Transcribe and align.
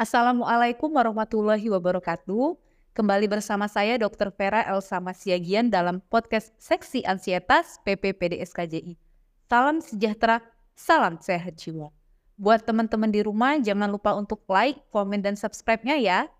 Assalamualaikum 0.00 0.96
warahmatullahi 0.96 1.68
wabarakatuh. 1.68 2.56
Kembali 2.96 3.28
bersama 3.28 3.68
saya 3.68 4.00
Dr. 4.00 4.32
Vera 4.32 4.64
Elsa 4.64 4.96
Masiagian 4.96 5.68
dalam 5.68 6.00
podcast 6.08 6.56
Seksi 6.56 7.04
Ansietas 7.04 7.76
PPPDSKJI. 7.84 8.96
Salam 9.44 9.84
sejahtera, 9.84 10.40
salam 10.72 11.20
sehat 11.20 11.60
jiwa. 11.60 11.92
Buat 12.40 12.64
teman-teman 12.64 13.12
di 13.12 13.20
rumah 13.20 13.60
jangan 13.60 13.92
lupa 13.92 14.16
untuk 14.16 14.40
like, 14.48 14.80
komen, 14.88 15.20
dan 15.20 15.36
subscribe-nya 15.36 16.00
ya. 16.00 16.32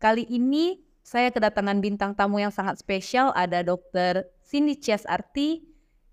Kali 0.00 0.24
ini 0.24 0.80
saya 1.04 1.28
kedatangan 1.28 1.84
bintang 1.84 2.16
tamu 2.16 2.40
yang 2.40 2.56
sangat 2.56 2.80
spesial 2.80 3.36
ada 3.36 3.60
Dr. 3.60 4.24
Cindy 4.40 4.80
Cias 4.80 5.04
Arti, 5.04 5.60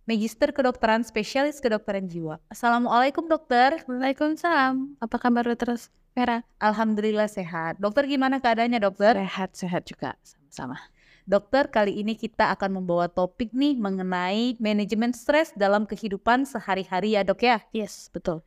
Magister 0.04 0.52
Kedokteran 0.52 1.08
Spesialis 1.08 1.64
Kedokteran 1.64 2.12
Jiwa. 2.12 2.44
Assalamualaikum 2.52 3.32
dokter. 3.32 3.80
Waalaikumsalam. 3.88 5.00
Apa 5.00 5.16
kabar 5.16 5.48
dokter 5.48 5.80
Vera? 6.12 6.44
Alhamdulillah 6.60 7.32
sehat. 7.32 7.80
Dokter 7.80 8.04
gimana 8.04 8.44
keadaannya 8.44 8.84
dokter? 8.84 9.16
Sehat-sehat 9.16 9.88
juga 9.88 10.20
sama-sama. 10.20 10.76
Dokter, 11.24 11.72
kali 11.72 12.04
ini 12.04 12.20
kita 12.20 12.52
akan 12.52 12.84
membawa 12.84 13.08
topik 13.08 13.56
nih 13.56 13.80
mengenai 13.80 14.60
manajemen 14.60 15.16
stres 15.16 15.56
dalam 15.56 15.88
kehidupan 15.88 16.44
sehari-hari 16.44 17.16
ya 17.16 17.24
dok 17.24 17.40
ya? 17.40 17.64
Yes, 17.72 18.12
betul. 18.12 18.44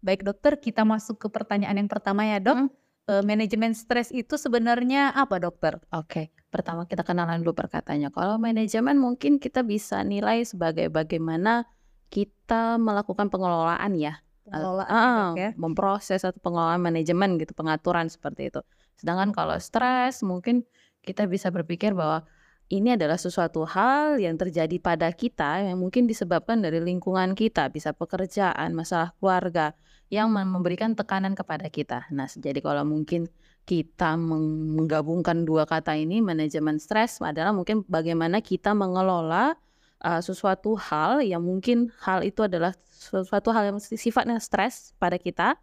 Baik 0.00 0.24
dokter, 0.24 0.56
kita 0.56 0.88
masuk 0.88 1.20
ke 1.20 1.28
pertanyaan 1.28 1.84
yang 1.84 1.90
pertama 1.92 2.24
ya 2.24 2.40
dok. 2.40 2.56
Hmm. 2.56 2.68
E, 3.04 3.12
manajemen 3.26 3.76
stres 3.76 4.08
itu 4.08 4.40
sebenarnya 4.40 5.12
apa 5.12 5.36
dokter? 5.36 5.82
Oke, 5.92 6.32
pertama 6.48 6.88
kita 6.88 7.04
kenalan 7.04 7.44
dulu 7.44 7.52
perkataannya. 7.52 8.08
Kalau 8.08 8.40
manajemen 8.40 8.96
mungkin 8.96 9.36
kita 9.36 9.60
bisa 9.60 10.00
nilai 10.00 10.46
sebagai 10.48 10.88
bagaimana 10.88 11.68
kita 12.08 12.80
melakukan 12.80 13.28
pengelolaan 13.28 13.92
ya 14.00 14.22
pengelolaan 14.46 14.88
uh, 14.90 15.28
ya, 15.38 15.50
memproses 15.54 16.26
atau 16.26 16.38
pengelolaan 16.42 16.82
manajemen 16.82 17.38
gitu 17.38 17.54
pengaturan 17.54 18.10
seperti 18.10 18.50
itu. 18.50 18.60
Sedangkan 18.98 19.30
kalau 19.30 19.56
stres 19.58 20.22
mungkin 20.26 20.66
kita 21.02 21.26
bisa 21.26 21.50
berpikir 21.50 21.94
bahwa 21.94 22.26
ini 22.72 22.96
adalah 22.96 23.20
sesuatu 23.20 23.68
hal 23.68 24.16
yang 24.16 24.40
terjadi 24.40 24.80
pada 24.80 25.12
kita 25.12 25.60
yang 25.60 25.76
mungkin 25.76 26.08
disebabkan 26.08 26.64
dari 26.64 26.80
lingkungan 26.80 27.36
kita, 27.36 27.68
bisa 27.68 27.92
pekerjaan, 27.92 28.72
masalah 28.72 29.12
keluarga 29.20 29.76
yang 30.08 30.32
memberikan 30.32 30.96
tekanan 30.96 31.36
kepada 31.36 31.68
kita. 31.68 32.08
Nah, 32.08 32.28
jadi 32.32 32.60
kalau 32.64 32.84
mungkin 32.88 33.28
kita 33.68 34.16
menggabungkan 34.16 35.44
dua 35.44 35.68
kata 35.68 36.00
ini, 36.00 36.24
manajemen 36.24 36.80
stres 36.80 37.20
adalah 37.20 37.52
mungkin 37.52 37.84
bagaimana 37.84 38.40
kita 38.40 38.72
mengelola 38.72 39.56
uh, 40.00 40.20
sesuatu 40.24 40.74
hal 40.76 41.20
yang 41.20 41.44
mungkin 41.44 41.92
hal 42.02 42.24
itu 42.24 42.44
adalah 42.44 42.72
sesuatu 43.02 43.50
hal 43.50 43.74
yang 43.74 43.78
sifatnya 43.82 44.38
stres 44.38 44.94
pada 45.02 45.18
kita 45.18 45.58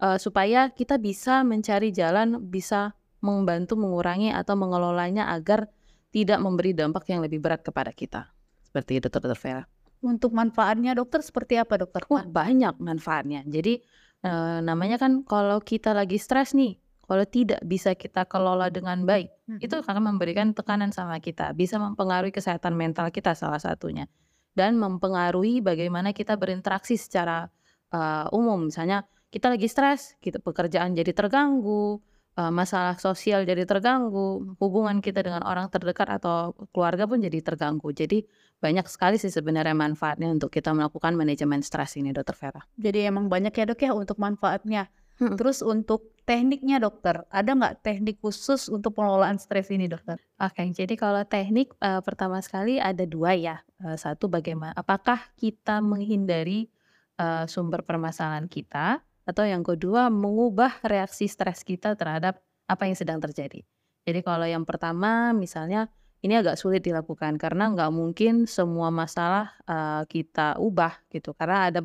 uh, 0.00 0.16
supaya 0.16 0.72
kita 0.72 0.96
bisa 0.96 1.44
mencari 1.44 1.92
jalan 1.92 2.40
bisa 2.48 2.96
membantu 3.20 3.74
mengurangi 3.74 4.30
atau 4.30 4.54
mengelolanya 4.54 5.28
agar 5.34 5.66
tidak 6.14 6.38
memberi 6.40 6.72
dampak 6.72 7.04
yang 7.10 7.20
lebih 7.20 7.42
berat 7.42 7.60
kepada 7.60 7.92
kita. 7.92 8.30
Seperti 8.64 9.02
itu 9.02 9.08
Dokter 9.12 9.36
Vera. 9.36 9.64
Untuk 9.98 10.30
manfaatnya 10.30 10.94
dokter 10.94 11.18
seperti 11.26 11.58
apa 11.58 11.74
dokter? 11.74 12.06
Wah, 12.06 12.22
banyak 12.22 12.78
manfaatnya. 12.78 13.42
Jadi 13.42 13.82
uh, 14.22 14.62
namanya 14.62 14.94
kan 14.94 15.26
kalau 15.26 15.58
kita 15.58 15.90
lagi 15.90 16.22
stres 16.22 16.54
nih, 16.54 16.78
kalau 17.02 17.26
tidak 17.26 17.58
bisa 17.66 17.98
kita 17.98 18.22
kelola 18.30 18.70
dengan 18.70 19.02
baik, 19.02 19.26
hmm. 19.50 19.58
itu 19.58 19.74
akan 19.74 20.14
memberikan 20.14 20.54
tekanan 20.54 20.94
sama 20.94 21.18
kita, 21.18 21.50
bisa 21.50 21.82
mempengaruhi 21.82 22.30
kesehatan 22.30 22.78
mental 22.78 23.10
kita 23.10 23.34
salah 23.34 23.58
satunya, 23.58 24.06
dan 24.58 24.74
mempengaruhi 24.74 25.62
bagaimana 25.62 26.10
kita 26.10 26.34
berinteraksi 26.34 26.98
secara 26.98 27.46
uh, 27.94 28.26
umum. 28.34 28.66
Misalnya 28.66 29.06
kita 29.30 29.46
lagi 29.54 29.70
stres, 29.70 30.18
kita 30.18 30.42
pekerjaan 30.42 30.98
jadi 30.98 31.14
terganggu, 31.14 32.02
uh, 32.34 32.50
masalah 32.50 32.98
sosial 32.98 33.46
jadi 33.46 33.62
terganggu, 33.62 34.58
hubungan 34.58 34.98
kita 34.98 35.22
dengan 35.22 35.46
orang 35.46 35.70
terdekat 35.70 36.10
atau 36.18 36.58
keluarga 36.74 37.06
pun 37.06 37.22
jadi 37.22 37.38
terganggu. 37.38 37.94
Jadi 37.94 38.26
banyak 38.58 38.90
sekali 38.90 39.22
sih 39.22 39.30
sebenarnya 39.30 39.78
manfaatnya 39.78 40.26
untuk 40.34 40.50
kita 40.50 40.74
melakukan 40.74 41.14
manajemen 41.14 41.62
stres 41.62 41.94
ini, 41.94 42.10
Dokter 42.10 42.34
Vera. 42.34 42.62
Jadi 42.74 43.06
emang 43.06 43.30
banyak 43.30 43.54
ya 43.54 43.64
dok 43.70 43.78
ya 43.78 43.94
untuk 43.94 44.18
manfaatnya. 44.18 44.90
Hmm. 45.18 45.34
Terus 45.34 45.66
untuk 45.66 46.14
tekniknya 46.22 46.78
dokter, 46.78 47.26
ada 47.34 47.50
nggak 47.50 47.82
teknik 47.82 48.22
khusus 48.22 48.70
untuk 48.70 48.94
pengelolaan 48.94 49.42
stres 49.42 49.66
ini 49.74 49.90
dokter? 49.90 50.22
Oke, 50.38 50.62
jadi 50.70 50.94
kalau 50.94 51.26
teknik 51.26 51.74
uh, 51.82 51.98
pertama 52.06 52.38
sekali 52.38 52.78
ada 52.78 53.02
dua 53.02 53.34
ya. 53.34 53.58
Uh, 53.82 53.98
satu 53.98 54.30
bagaimana, 54.30 54.74
apakah 54.78 55.18
kita 55.34 55.82
menghindari 55.82 56.70
uh, 57.18 57.50
sumber 57.50 57.82
permasalahan 57.82 58.46
kita, 58.46 59.02
atau 59.28 59.44
yang 59.44 59.66
kedua 59.66 60.08
mengubah 60.08 60.80
reaksi 60.86 61.28
stres 61.28 61.66
kita 61.66 61.98
terhadap 61.98 62.40
apa 62.70 62.82
yang 62.88 62.96
sedang 62.96 63.18
terjadi. 63.18 63.60
Jadi 64.08 64.20
kalau 64.24 64.48
yang 64.48 64.64
pertama 64.64 65.36
misalnya 65.36 65.92
ini 66.24 66.34
agak 66.34 66.56
sulit 66.56 66.80
dilakukan 66.80 67.36
karena 67.36 67.70
nggak 67.70 67.92
mungkin 67.92 68.48
semua 68.48 68.88
masalah 68.88 69.52
uh, 69.68 70.02
kita 70.08 70.56
ubah 70.56 71.04
gitu 71.12 71.36
karena 71.36 71.70
ada 71.70 71.80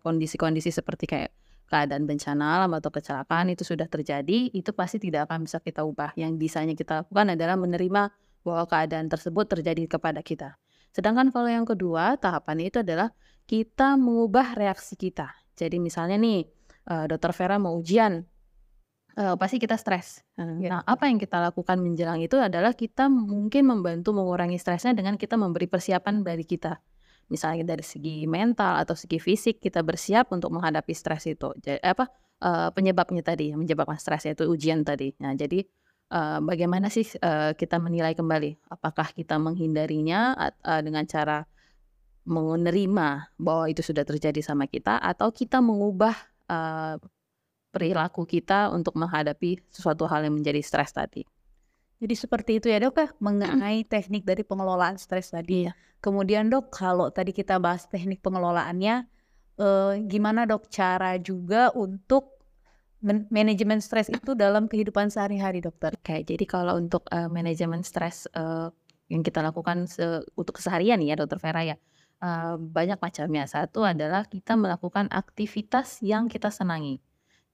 kondisi 0.00 0.38
kondisi-kondisi 0.38 0.70
seperti 0.72 1.04
kayak 1.04 1.32
keadaan 1.68 2.04
bencana 2.04 2.60
alam 2.60 2.72
atau 2.76 2.92
kecelakaan 2.92 3.52
itu 3.52 3.64
sudah 3.64 3.88
terjadi, 3.88 4.52
itu 4.52 4.70
pasti 4.76 5.00
tidak 5.00 5.30
akan 5.30 5.48
bisa 5.48 5.58
kita 5.60 5.82
ubah. 5.82 6.12
Yang 6.14 6.32
bisanya 6.38 6.74
kita 6.76 7.04
lakukan 7.04 7.34
adalah 7.34 7.56
menerima 7.56 8.12
bahwa 8.44 8.64
keadaan 8.68 9.08
tersebut 9.08 9.48
terjadi 9.48 9.88
kepada 9.96 10.20
kita. 10.20 10.60
Sedangkan 10.94 11.32
kalau 11.34 11.50
yang 11.50 11.66
kedua, 11.66 12.20
tahapan 12.20 12.68
itu 12.70 12.84
adalah 12.84 13.10
kita 13.48 13.96
mengubah 13.98 14.54
reaksi 14.54 14.94
kita. 14.94 15.32
Jadi 15.56 15.80
misalnya 15.80 16.20
nih, 16.20 16.46
uh, 16.88 17.04
Dokter 17.10 17.32
Vera 17.34 17.56
mau 17.58 17.74
ujian, 17.80 18.22
uh, 19.18 19.34
pasti 19.34 19.56
kita 19.58 19.74
stres. 19.74 20.22
Nah, 20.38 20.60
ya. 20.60 20.80
apa 20.84 21.10
yang 21.10 21.18
kita 21.18 21.40
lakukan 21.40 21.80
menjelang 21.80 22.20
itu 22.22 22.38
adalah 22.38 22.76
kita 22.76 23.10
mungkin 23.10 23.66
membantu 23.66 24.14
mengurangi 24.14 24.60
stresnya 24.60 24.94
dengan 24.94 25.18
kita 25.18 25.34
memberi 25.34 25.66
persiapan 25.66 26.22
dari 26.22 26.44
kita 26.46 26.78
misalnya 27.28 27.76
dari 27.76 27.84
segi 27.84 28.24
mental 28.28 28.80
atau 28.80 28.92
segi 28.96 29.18
fisik 29.20 29.60
kita 29.62 29.80
bersiap 29.80 30.30
untuk 30.32 30.52
menghadapi 30.52 30.92
stres 30.92 31.28
itu. 31.28 31.52
Jadi 31.60 31.80
apa 31.80 32.08
uh, 32.44 32.68
penyebabnya 32.74 33.24
tadi 33.24 33.52
menyebabkan 33.54 33.96
stres 34.00 34.28
itu 34.28 34.44
ujian 34.48 34.84
tadi. 34.84 35.14
Nah, 35.20 35.32
jadi 35.36 35.64
uh, 36.12 36.38
bagaimana 36.44 36.92
sih 36.92 37.06
uh, 37.20 37.56
kita 37.56 37.80
menilai 37.80 38.12
kembali 38.12 38.70
apakah 38.72 39.12
kita 39.16 39.40
menghindarinya 39.40 40.36
uh, 40.62 40.80
dengan 40.84 41.04
cara 41.08 41.48
menerima 42.24 43.36
bahwa 43.36 43.68
itu 43.68 43.84
sudah 43.84 44.04
terjadi 44.04 44.40
sama 44.40 44.64
kita 44.64 44.96
atau 44.96 45.28
kita 45.28 45.60
mengubah 45.60 46.16
uh, 46.48 46.96
perilaku 47.68 48.24
kita 48.24 48.72
untuk 48.72 48.96
menghadapi 48.96 49.60
sesuatu 49.68 50.08
hal 50.08 50.24
yang 50.24 50.38
menjadi 50.38 50.62
stres 50.64 50.94
tadi. 50.94 51.26
Jadi 52.02 52.14
seperti 52.18 52.50
itu 52.58 52.66
ya 52.68 52.82
dok 52.82 52.96
ya 52.98 53.08
mengenai 53.22 53.86
teknik 53.86 54.26
dari 54.26 54.42
pengelolaan 54.42 54.98
stres 54.98 55.30
tadi. 55.30 55.68
ya. 55.68 55.72
Kemudian 56.02 56.52
dok 56.52 56.74
kalau 56.74 57.08
tadi 57.08 57.32
kita 57.32 57.56
bahas 57.62 57.88
teknik 57.88 58.20
pengelolaannya, 58.20 59.08
eh, 59.60 59.92
gimana 60.04 60.44
dok 60.44 60.68
cara 60.68 61.16
juga 61.16 61.72
untuk 61.72 62.34
manajemen 63.28 63.84
stres 63.84 64.08
itu 64.08 64.32
dalam 64.32 64.64
kehidupan 64.64 65.12
sehari-hari 65.12 65.60
dokter? 65.60 65.92
Oke, 65.92 66.24
jadi 66.24 66.44
kalau 66.48 66.80
untuk 66.80 67.04
uh, 67.12 67.28
manajemen 67.28 67.84
stres 67.84 68.24
uh, 68.32 68.72
yang 69.12 69.20
kita 69.20 69.44
lakukan 69.44 69.84
se 69.84 70.24
untuk 70.40 70.56
keseharian 70.56 71.04
ya 71.04 71.12
dokter 71.12 71.36
Vera 71.36 71.62
ya, 71.62 71.76
uh, 72.24 72.56
banyak 72.56 72.96
macamnya. 72.96 73.44
Satu 73.44 73.84
adalah 73.84 74.24
kita 74.24 74.56
melakukan 74.56 75.12
aktivitas 75.12 76.00
yang 76.00 76.32
kita 76.32 76.48
senangi. 76.48 77.04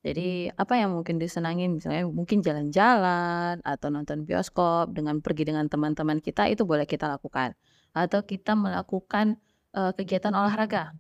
Jadi 0.01 0.49
apa 0.57 0.81
yang 0.81 0.97
mungkin 0.97 1.21
disenangin 1.21 1.77
misalnya 1.77 2.09
mungkin 2.09 2.41
jalan-jalan 2.41 3.61
atau 3.61 3.89
nonton 3.93 4.25
bioskop 4.25 4.97
dengan 4.97 5.21
pergi 5.21 5.53
dengan 5.53 5.69
teman-teman 5.69 6.25
kita 6.25 6.49
itu 6.49 6.65
boleh 6.65 6.89
kita 6.89 7.05
lakukan. 7.05 7.53
Atau 7.93 8.25
kita 8.25 8.57
melakukan 8.57 9.37
uh, 9.77 9.93
kegiatan 9.93 10.33
olahraga. 10.33 10.97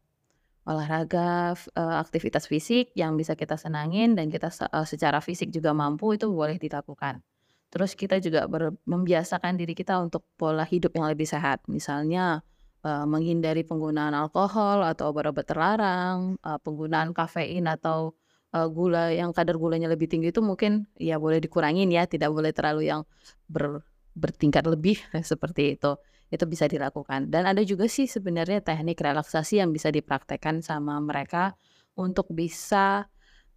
Olahraga 0.68 1.56
uh, 1.56 1.96
aktivitas 1.96 2.44
fisik 2.44 2.92
yang 2.92 3.16
bisa 3.16 3.32
kita 3.32 3.56
senangin 3.56 4.12
dan 4.12 4.28
kita 4.28 4.52
uh, 4.68 4.84
secara 4.84 5.24
fisik 5.24 5.48
juga 5.48 5.72
mampu 5.72 6.12
itu 6.12 6.28
boleh 6.28 6.60
dilakukan. 6.60 7.24
Terus 7.70 7.94
kita 7.94 8.18
juga 8.20 8.44
membiasakan 8.84 9.54
diri 9.54 9.72
kita 9.72 9.96
untuk 10.02 10.26
pola 10.34 10.66
hidup 10.66 10.92
yang 10.92 11.06
lebih 11.08 11.24
sehat. 11.24 11.62
Misalnya 11.70 12.42
uh, 12.84 13.06
menghindari 13.06 13.64
penggunaan 13.64 14.12
alkohol 14.12 14.84
atau 14.84 15.14
obat-obat 15.14 15.46
terlarang, 15.46 16.36
uh, 16.42 16.58
penggunaan 16.60 17.14
kafein 17.14 17.64
atau 17.70 18.12
uh, 18.54 18.68
gula 18.70 19.14
yang 19.14 19.30
kadar 19.30 19.56
gulanya 19.56 19.86
lebih 19.90 20.10
tinggi 20.10 20.34
itu 20.34 20.42
mungkin 20.42 20.86
ya 20.98 21.16
boleh 21.16 21.38
dikurangin 21.38 21.90
ya, 21.90 22.06
tidak 22.06 22.30
boleh 22.34 22.50
terlalu 22.54 22.90
yang 22.90 23.02
ber 23.46 23.82
bertingkat 24.14 24.66
lebih 24.66 24.98
seperti 25.30 25.78
itu. 25.78 25.96
Itu 26.30 26.46
bisa 26.46 26.70
dilakukan. 26.70 27.30
Dan 27.30 27.46
ada 27.46 27.62
juga 27.66 27.90
sih 27.90 28.06
sebenarnya 28.06 28.62
teknik 28.62 29.02
relaksasi 29.02 29.58
yang 29.58 29.74
bisa 29.74 29.90
dipraktekkan 29.90 30.62
sama 30.62 30.98
mereka 31.02 31.58
untuk 31.98 32.30
bisa 32.30 33.10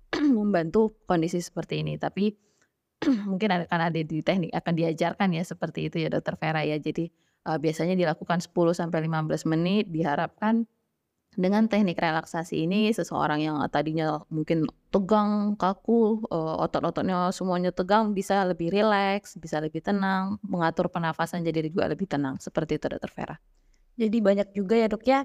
membantu 0.38 0.98
kondisi 1.06 1.42
seperti 1.42 1.86
ini. 1.86 2.02
Tapi 2.02 2.34
mungkin 3.30 3.50
akan 3.66 3.80
ada 3.94 4.00
di 4.02 4.22
teknik 4.26 4.54
akan 4.54 4.74
diajarkan 4.74 5.30
ya 5.38 5.44
seperti 5.46 5.90
itu 5.90 6.02
ya 6.02 6.10
Dokter 6.10 6.38
Vera 6.38 6.66
ya. 6.66 6.78
Jadi 6.82 7.10
uh, 7.46 7.58
biasanya 7.62 7.94
dilakukan 7.94 8.42
10 8.42 8.54
sampai 8.74 9.00
15 9.06 9.52
menit 9.52 9.86
diharapkan 9.94 10.66
Dengan 11.34 11.66
teknik 11.66 11.98
relaksasi 11.98 12.70
ini 12.70 12.94
seseorang 12.94 13.42
yang 13.42 13.58
tadinya 13.74 14.22
mungkin 14.30 14.70
tegang, 14.94 15.58
kaku, 15.58 16.22
eee, 16.30 16.56
otot-ototnya 16.62 17.34
semuanya 17.34 17.74
tegang 17.74 18.14
bisa 18.14 18.46
lebih 18.46 18.70
rileks, 18.70 19.42
bisa 19.42 19.58
lebih 19.58 19.82
tenang, 19.82 20.38
mengatur 20.46 20.94
pernafasan 20.94 21.42
jadi 21.42 21.66
juga 21.74 21.90
lebih 21.90 22.06
tenang, 22.06 22.38
seperti 22.38 22.78
itu 22.78 22.86
Dokter 22.86 23.10
Vera. 23.10 23.36
Jadi 23.98 24.18
banyak 24.22 24.48
juga 24.54 24.74
ya, 24.78 24.88
Dok, 24.90 25.04
ya, 25.06 25.20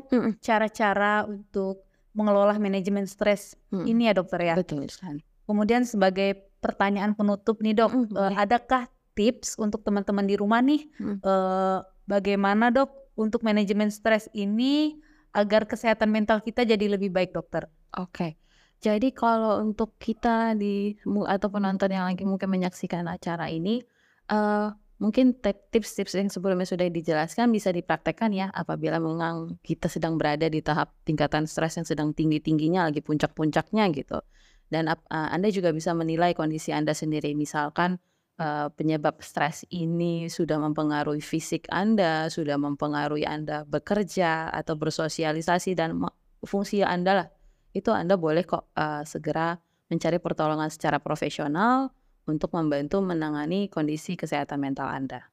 cara-cara 0.44 1.24
untuk 1.28 1.84
mengelola 2.16 2.56
manajemen 2.56 3.04
stres 3.04 3.56
Mhm. 3.72 3.84
ini 3.84 4.02
ya, 4.08 4.12
Dokter, 4.16 4.40
ya. 4.44 4.54
Betul 4.56 4.88
sekali. 4.88 5.20
Kemudian 5.44 5.84
sebagai 5.84 6.48
pertanyaan 6.64 7.12
penutup 7.16 7.60
nih, 7.60 7.76
Dok, 7.76 8.12
boleh. 8.12 8.36
adakah 8.36 8.88
tips 9.12 9.56
untuk 9.60 9.84
teman-teman 9.84 10.24
di 10.24 10.36
rumah 10.40 10.60
nih, 10.64 10.88
eee, 11.00 11.78
bagaimana, 12.08 12.72
Dok, 12.72 13.16
untuk 13.18 13.44
manajemen 13.44 13.92
stres 13.92 14.28
ini 14.32 14.96
agar 15.38 15.70
kesehatan 15.70 16.10
mental 16.10 16.42
kita 16.42 16.66
jadi 16.66 16.98
lebih 16.98 17.14
baik, 17.14 17.30
Dokter? 17.30 17.70
Oke. 17.94 18.34
Jadi 18.78 19.10
kalau 19.10 19.58
untuk 19.62 19.98
kita 19.98 20.54
di 20.54 20.94
atau 21.26 21.48
penonton 21.50 21.90
yang 21.90 22.06
lagi 22.06 22.22
mungkin 22.22 22.46
menyaksikan 22.50 23.06
acara 23.10 23.50
ini, 23.50 23.82
eee, 24.30 24.66
mungkin 25.02 25.34
tip 25.38 25.70
tips-tips 25.74 26.14
yang 26.18 26.30
sebelumnya 26.30 26.66
sudah 26.66 26.86
dijelaskan 26.90 27.50
bisa 27.54 27.70
dipraktekkan 27.74 28.30
ya 28.34 28.50
apabila 28.50 28.98
memang 29.02 29.58
kita 29.62 29.86
sedang 29.90 30.14
berada 30.18 30.46
di 30.50 30.62
tahap 30.62 30.94
tingkatan 31.06 31.46
stres 31.50 31.74
yang 31.78 31.86
sedang 31.86 32.10
tinggi-tingginya, 32.14 32.86
lagi 32.90 33.02
puncak-puncaknya 33.02 33.90
gitu. 33.94 34.18
Dan 34.70 34.86
eee, 34.90 35.28
Anda 35.34 35.48
juga 35.50 35.74
bisa 35.74 35.90
menilai 35.94 36.34
kondisi 36.38 36.70
Anda 36.70 36.94
sendiri. 36.94 37.34
Misalkan, 37.34 37.98
eee, 38.38 38.66
penyebab 38.78 39.20
stres 39.20 39.66
ini 39.74 40.30
sudah 40.30 40.56
mempengaruhi 40.62 41.20
fisik 41.20 41.66
Anda, 41.68 42.30
sudah 42.30 42.56
mempengaruhi 42.56 43.26
Anda 43.26 43.66
bekerja 43.66 44.48
atau 44.54 44.78
bersosialisasi 44.78 45.74
dan 45.74 45.98
fungsi 46.46 46.86
Anda 46.86 47.12
lah, 47.24 47.28
itu 47.74 47.90
Anda 47.92 48.14
boleh 48.16 48.46
kok, 48.46 48.70
eee, 48.78 49.02
segera 49.04 49.58
mencari 49.90 50.18
pertolongan 50.22 50.70
secara 50.70 51.02
profesional 51.02 51.90
untuk 52.28 52.52
membantu 52.52 53.00
menangani 53.00 53.72
kondisi 53.72 54.14
kesehatan 54.14 54.60
mental 54.60 54.88
Anda. 54.92 55.28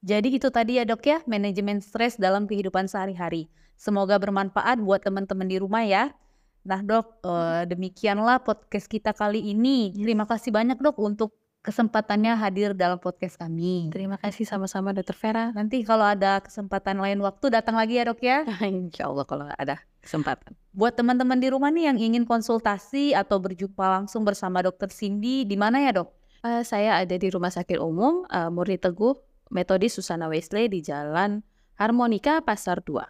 Jadi 0.00 0.40
itu 0.40 0.48
tadi 0.48 0.80
ya, 0.80 0.88
Dok, 0.88 1.02
ya, 1.04 1.18
manajemen 1.28 1.84
stres 1.84 2.16
dalam 2.16 2.48
kehidupan 2.48 2.88
sehari-hari. 2.88 3.52
Semoga 3.76 4.16
bermanfaat 4.16 4.80
buat 4.80 5.04
teman-teman 5.04 5.44
di 5.44 5.60
rumah 5.60 5.84
ya. 5.84 6.16
Nah, 6.64 6.80
Dok, 6.80 7.20
eee, 7.20 7.62
demikianlah 7.68 8.40
podcast 8.40 8.88
kita 8.88 9.12
kali 9.12 9.52
ini. 9.52 9.92
Terima 9.92 10.24
kasih 10.24 10.56
banyak, 10.56 10.80
Dok, 10.80 10.96
untuk 11.04 11.36
kesempatannya 11.60 12.40
hadir 12.40 12.72
dalam 12.72 12.96
podcast 12.96 13.36
kami. 13.36 13.92
Terima 13.92 14.16
kasih 14.16 14.48
sama-sama 14.48 14.96
Dokter 14.96 15.12
Vera. 15.16 15.52
Nanti 15.52 15.84
kalau 15.84 16.08
ada 16.08 16.40
kesempatan 16.40 16.96
lain 16.96 17.20
waktu 17.20 17.52
datang 17.52 17.76
lagi 17.76 18.00
ya, 18.00 18.08
Dok, 18.08 18.20
ya. 18.24 18.48
Insya 18.64 19.12
Allah 19.12 19.24
kalau 19.28 19.44
ada 19.52 19.76
kesempatan. 20.00 20.56
Buat 20.72 20.96
teman-teman 20.96 21.36
di 21.36 21.52
rumah 21.52 21.68
nih 21.68 21.92
yang 21.92 21.98
ingin 22.00 22.24
konsultasi 22.24 23.12
atau 23.12 23.36
berjumpa 23.36 24.00
langsung 24.00 24.24
bersama 24.24 24.64
Dokter 24.64 24.88
Cindy, 24.88 25.44
di 25.44 25.56
mana 25.60 25.84
ya, 25.84 25.92
Dok? 26.00 26.08
Eee, 26.40 26.64
saya 26.64 26.96
ada 27.04 27.12
di 27.12 27.28
Rumah 27.28 27.52
Sakit 27.52 27.76
Umum, 27.76 28.24
eee, 28.24 28.48
Murni 28.48 28.80
Teguh, 28.80 29.12
Metodis 29.52 30.00
Susana 30.00 30.32
Wesley 30.32 30.72
di 30.72 30.80
Jalan 30.80 31.44
Harmonika 31.76 32.40
Pasar 32.40 32.80
2. 32.80 33.04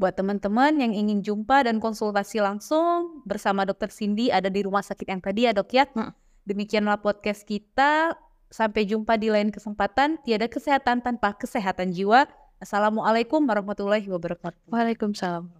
Buat 0.00 0.16
teman-teman 0.16 0.80
yang 0.80 0.96
ingin 0.96 1.20
jumpa 1.20 1.68
dan 1.68 1.76
konsultasi 1.76 2.40
langsung 2.40 3.20
bersama 3.28 3.68
Dokter 3.68 3.92
Cindy 3.92 4.32
ada 4.32 4.48
di 4.48 4.64
rumah 4.64 4.80
sakit 4.80 5.04
yang 5.12 5.20
tadi 5.20 5.44
ya, 5.44 5.52
Dok, 5.52 5.68
ya. 5.76 5.84
Mhm. 5.92 6.29
Demikianlah 6.48 7.00
podcast 7.00 7.44
kita. 7.44 8.16
Sampai 8.50 8.82
jumpa 8.88 9.14
di 9.14 9.30
lain 9.30 9.54
kesempatan. 9.54 10.18
Tiada 10.26 10.50
kesehatan 10.50 11.06
tanpa 11.06 11.38
kesehatan 11.38 11.94
jiwa. 11.94 12.26
Assalamualaikum 12.58 13.46
warahmatullahi 13.46 14.04
wabarakatuh. 14.10 14.68
Waalaikumsalam. 14.68 15.59